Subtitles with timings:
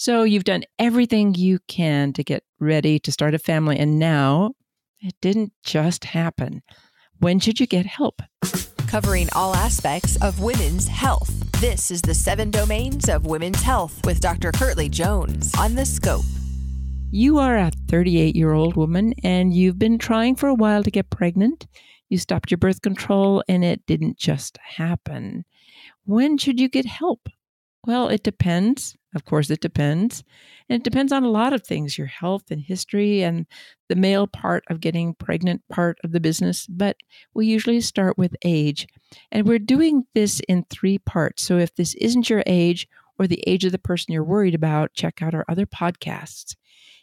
[0.00, 4.52] So you've done everything you can to get ready to start a family, and now
[5.00, 6.62] it didn't just happen.
[7.18, 8.22] When should you get help?
[8.86, 11.28] Covering all aspects of women's health.
[11.60, 14.52] This is the seven domains of women's health with Dr.
[14.52, 16.24] Kirtly Jones on the scope.
[17.10, 20.92] You are a 38 year old woman and you've been trying for a while to
[20.92, 21.66] get pregnant.
[22.08, 25.44] You stopped your birth control and it didn't just happen.
[26.04, 27.28] When should you get help?
[27.84, 28.94] Well, it depends.
[29.14, 30.22] Of course, it depends.
[30.68, 33.46] And it depends on a lot of things your health and history and
[33.88, 36.66] the male part of getting pregnant part of the business.
[36.66, 36.96] But
[37.32, 38.86] we usually start with age.
[39.32, 41.42] And we're doing this in three parts.
[41.42, 42.86] So if this isn't your age
[43.18, 46.54] or the age of the person you're worried about, check out our other podcasts.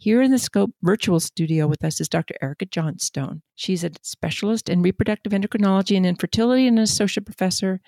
[0.00, 2.36] Here in the Scope virtual studio with us is Dr.
[2.40, 3.42] Erica Johnstone.
[3.56, 7.80] She's a specialist in reproductive endocrinology and infertility and an associate professor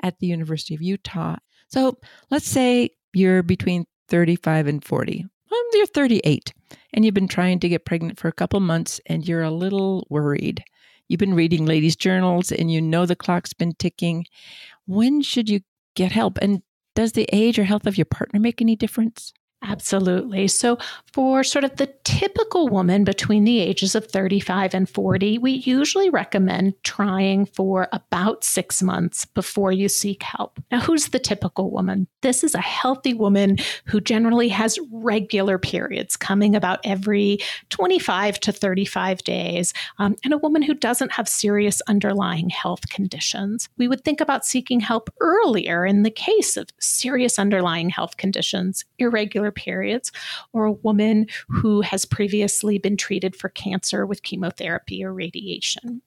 [0.00, 1.36] at the University of Utah.
[1.66, 1.98] So
[2.30, 5.24] let's say you're between 35 and 40.
[5.50, 6.52] Well, you're 38
[6.92, 10.06] and you've been trying to get pregnant for a couple months and you're a little
[10.10, 10.62] worried.
[11.08, 14.26] You've been reading ladies' journals and you know the clock's been ticking.
[14.86, 15.60] When should you
[15.94, 16.38] get help?
[16.42, 16.62] And
[16.94, 19.32] does the age or health of your partner make any difference?
[19.62, 20.48] Absolutely.
[20.48, 20.78] So,
[21.12, 26.10] for sort of the typical woman between the ages of 35 and 40, we usually
[26.10, 30.60] recommend trying for about six months before you seek help.
[30.70, 32.06] Now, who's the typical woman?
[32.20, 37.38] This is a healthy woman who generally has regular periods coming about every
[37.70, 43.70] 25 to 35 days, um, and a woman who doesn't have serious underlying health conditions.
[43.78, 48.84] We would think about seeking help earlier in the case of serious underlying health conditions,
[48.98, 50.12] irregular periods,
[50.52, 56.02] or a woman who has previously been treated for cancer with chemotherapy or radiation.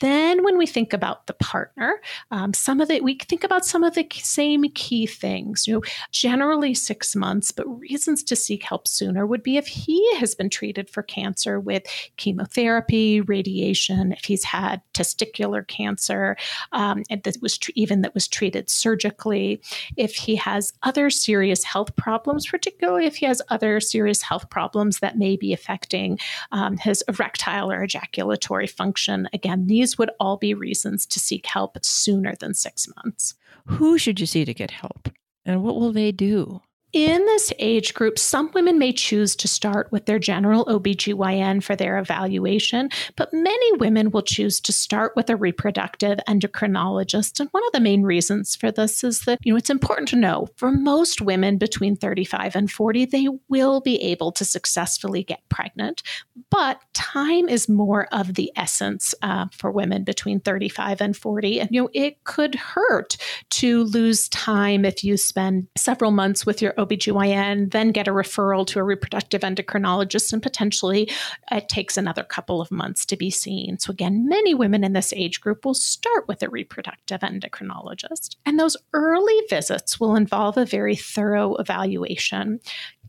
[0.00, 3.84] Then, when we think about the partner, um, some of the we think about some
[3.84, 5.66] of the same key things.
[5.66, 5.82] You know,
[6.12, 10.50] generally six months, but reasons to seek help sooner would be if he has been
[10.50, 11.84] treated for cancer with
[12.16, 16.36] chemotherapy, radiation, if he's had testicular cancer,
[16.72, 19.60] um, and that was tr- even that was treated surgically,
[19.96, 24.98] if he has other serious health problems, particularly if he has other serious health problems
[25.00, 26.18] that may be affecting
[26.52, 29.28] um, his erectile or ejaculatory function.
[29.32, 33.34] Again, these these would all be reasons to seek help sooner than six months.
[33.66, 35.08] Who should you see to get help?
[35.46, 36.60] And what will they do?
[36.94, 41.76] In this age group, some women may choose to start with their general OBGYN for
[41.76, 47.40] their evaluation, but many women will choose to start with a reproductive endocrinologist.
[47.40, 50.16] And one of the main reasons for this is that, you know, it's important to
[50.16, 55.46] know for most women between 35 and 40, they will be able to successfully get
[55.50, 56.02] pregnant,
[56.50, 61.60] but time is more of the essence uh, for women between 35 and 40.
[61.60, 63.18] And, you know, it could hurt
[63.50, 68.66] to lose time if you spend several months with your OBGYN, then get a referral
[68.68, 71.10] to a reproductive endocrinologist, and potentially
[71.50, 73.78] it takes another couple of months to be seen.
[73.78, 78.36] So, again, many women in this age group will start with a reproductive endocrinologist.
[78.46, 82.60] And those early visits will involve a very thorough evaluation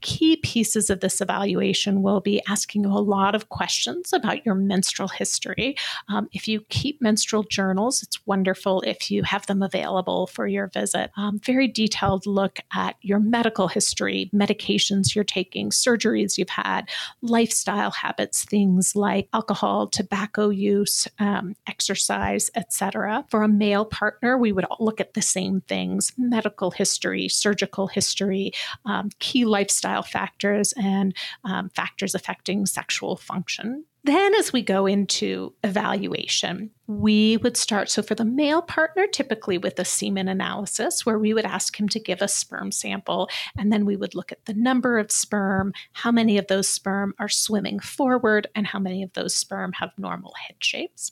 [0.02, 4.56] key pieces of this evaluation will be asking you a lot of questions about your
[4.56, 5.76] menstrual history.
[6.08, 10.68] Um, if you keep menstrual journals, it's wonderful if you have them available for your
[10.68, 11.12] visit.
[11.18, 16.90] Um, very detailed look at your medical history, medications you're taking, surgeries you've had,
[17.22, 23.26] lifestyle habits, things like alcohol, tobacco use, um, exercise, etc.
[23.30, 28.52] For a male partner, we would look at the same things: medical history, surgical history,
[28.86, 33.86] um, key lifestyle lifestyle factors and um, factors affecting sexual function.
[34.06, 37.90] Then, as we go into evaluation, we would start.
[37.90, 41.90] So, for the male partner, typically with a semen analysis, where we would ask him
[41.90, 45.74] to give a sperm sample, and then we would look at the number of sperm,
[45.92, 49.92] how many of those sperm are swimming forward, and how many of those sperm have
[49.98, 51.12] normal head shapes.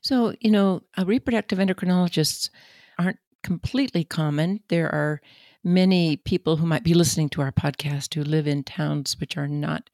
[0.00, 2.50] So, you know, reproductive endocrinologists
[3.00, 4.60] aren't completely common.
[4.68, 5.20] There are
[5.64, 9.48] many people who might be listening to our podcast who live in towns which are
[9.48, 9.90] not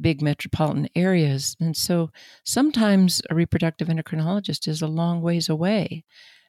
[0.00, 1.56] big metropolitan areas.
[1.58, 2.10] And so
[2.44, 6.04] sometimes a reproductive endocrinologist is a long ways away.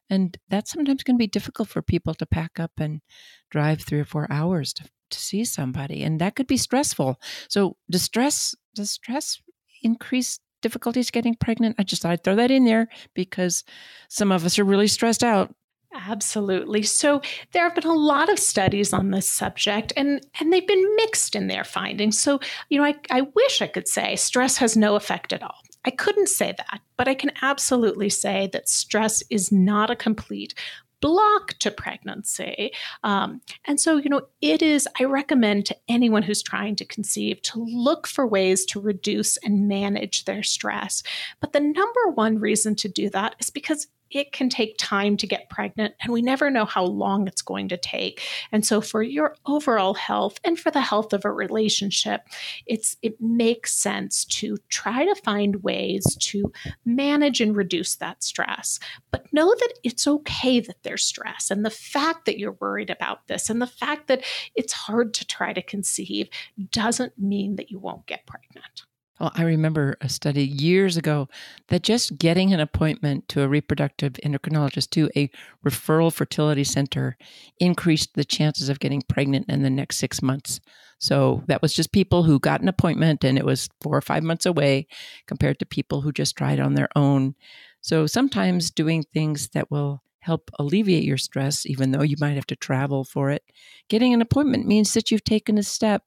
[0.10, 3.02] And that's sometimes going to be difficult for people to pack up and
[3.50, 6.04] drive three or four hours to, to see somebody.
[6.04, 7.20] And that could be stressful.
[7.50, 9.42] So does stress, does stress
[9.84, 11.76] increase difficulties getting pregnant?
[11.78, 13.64] I just thought I'd throw that in there because
[14.10, 15.54] some of us are really stressed out
[15.94, 16.84] Absolutely.
[16.84, 17.22] So
[17.54, 21.36] there have been a lot of studies on this subject and, and they've been mixed
[21.36, 22.20] in their findings.
[22.20, 22.40] So,
[22.70, 25.62] you know, I, I wish I could say stress has no effect at all.
[25.86, 30.54] I couldn't say that, but I can absolutely say that stress is not a complete
[31.00, 32.72] block to pregnancy.
[33.04, 37.42] Um, and so, you know, it is, I recommend to anyone who's trying to conceive
[37.44, 41.04] to look for ways to reduce and manage their stress.
[41.40, 45.28] But the number one reason to do that is because it can take time to
[45.28, 48.22] get pregnant and we never know how long it's going to take.
[48.52, 52.22] And so for your overall health and for the health of a relationship
[52.66, 56.52] it's it makes sense to try to find ways to
[56.86, 58.80] manage and reduce that stress.
[59.12, 63.28] But know that it's okay that there's stress and the fact that you're worried about
[63.28, 64.24] this and the fact that
[64.56, 66.30] it's hard to try to conceive
[66.72, 68.86] doesn't mean that you won't get pregnant
[69.20, 71.28] well, I remember a study years ago
[71.70, 75.30] that just getting an appointment to a reproductive endocrinologist to a
[75.66, 77.18] referral fertility center
[77.60, 80.60] increased the chances of getting pregnant in the next six months.
[81.00, 84.24] So that was just people who got an appointment and it was four or five
[84.24, 84.88] months away
[85.28, 87.36] compared to people who just tried on their own.
[87.82, 92.48] So sometimes doing things that will help alleviate your stress, even though you might have
[92.48, 93.44] to travel for it,
[93.90, 96.04] getting an appointment means that you've taken a step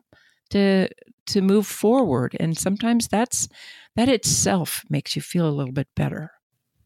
[0.51, 0.89] to
[1.29, 2.37] to move forward.
[2.41, 3.49] And sometimes that's
[3.97, 6.33] that itself makes you feel a little bit better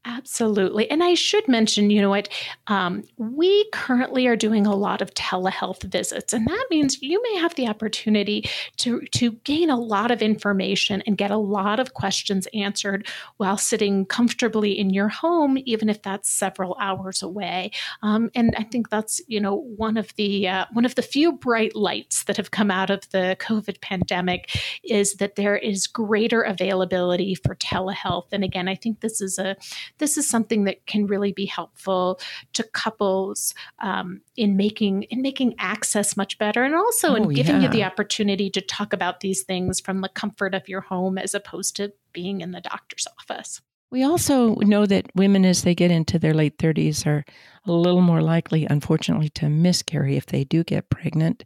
[0.06, 0.90] Absolutely.
[0.90, 2.28] And I should mention, you know what,
[2.66, 6.34] um, we currently are doing a lot of telehealth visits.
[6.34, 8.48] And that means you may have the opportunity
[8.78, 13.08] to, to gain a lot of information and get a lot of questions answered
[13.38, 17.70] while sitting comfortably in your home, even if that's several hours away.
[18.02, 21.32] Um, and I think that's, you know, one of the uh, one of the few
[21.32, 24.50] bright lights that have come out of the COVID pandemic
[24.82, 28.26] is that there is greater availability for telehealth.
[28.32, 29.56] And again, I think this is a
[29.98, 32.20] this is something that can really be helpful
[32.52, 37.56] to couples um, in making in making access much better, and also oh, in giving
[37.56, 37.62] yeah.
[37.62, 41.34] you the opportunity to talk about these things from the comfort of your home as
[41.34, 43.60] opposed to being in the doctor's office.
[43.90, 47.24] We also know that women, as they get into their late 30s, are
[47.64, 51.44] a little more likely, unfortunately, to miscarry if they do get pregnant.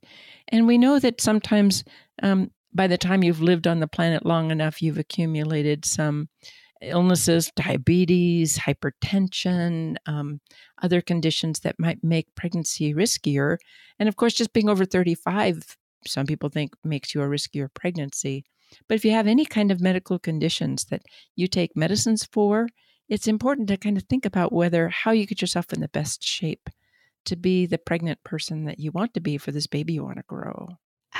[0.48, 1.84] And we know that sometimes
[2.22, 6.28] um, by the time you've lived on the planet long enough, you've accumulated some
[6.82, 10.40] illnesses, diabetes, hypertension, um,
[10.82, 13.58] other conditions that might make pregnancy riskier.
[13.98, 15.76] And of course, just being over 35,
[16.06, 18.44] some people think makes you a riskier pregnancy.
[18.88, 21.02] But if you have any kind of medical conditions that
[21.36, 22.68] you take medicines for,
[23.08, 26.22] it's important to kind of think about whether how you get yourself in the best
[26.22, 26.68] shape
[27.24, 30.18] to be the pregnant person that you want to be for this baby you want
[30.18, 30.68] to grow.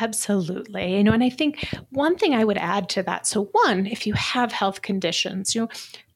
[0.00, 0.96] Absolutely.
[0.96, 4.06] You know, and I think one thing I would add to that so, one, if
[4.06, 5.68] you have health conditions, you know,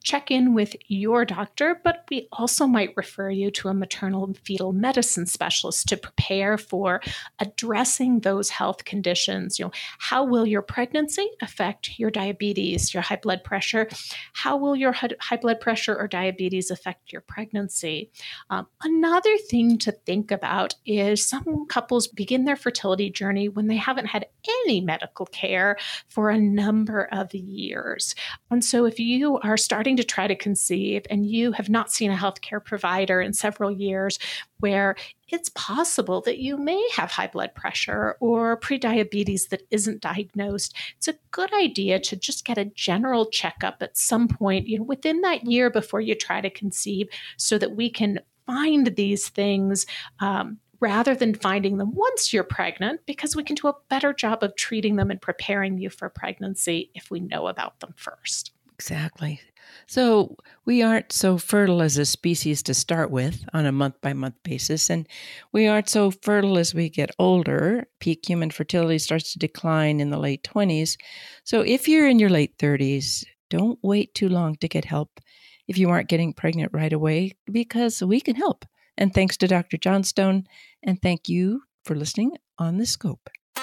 [0.02, 4.36] check in with your doctor, but we also might refer you to a maternal and
[4.36, 7.00] fetal medicine specialist to prepare for
[7.38, 9.58] addressing those health conditions.
[9.58, 13.88] You know, how will your pregnancy affect your diabetes, your high blood pressure?
[14.32, 18.10] How will your high blood pressure or diabetes affect your pregnancy?
[18.50, 23.76] Um, another thing to think about is some couples begin their fertility journey when they
[23.76, 24.26] haven't had
[24.64, 25.76] any medical care
[26.08, 28.14] for a number of years.
[28.50, 32.10] And so if you are starting to try to conceive and you have not seen
[32.10, 34.18] a healthcare provider in several years,
[34.60, 34.96] where
[35.28, 41.08] it's possible that you may have high blood pressure or prediabetes that isn't diagnosed, it's
[41.08, 45.20] a good idea to just get a general checkup at some point, you know, within
[45.22, 49.86] that year before you try to conceive, so that we can find these things
[50.20, 54.42] um, rather than finding them once you're pregnant, because we can do a better job
[54.42, 58.52] of treating them and preparing you for pregnancy if we know about them first.
[58.82, 59.40] Exactly.
[59.86, 60.34] So
[60.66, 64.34] we aren't so fertile as a species to start with on a month by month
[64.42, 65.06] basis, and
[65.52, 67.86] we aren't so fertile as we get older.
[68.00, 70.96] Peak human fertility starts to decline in the late 20s.
[71.44, 75.20] So if you're in your late 30s, don't wait too long to get help
[75.68, 78.64] if you aren't getting pregnant right away, because we can help.
[78.98, 79.76] And thanks to Dr.
[79.76, 80.44] Johnstone,
[80.82, 83.30] and thank you for listening on the scope.